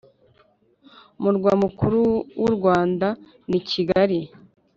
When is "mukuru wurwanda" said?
1.63-3.07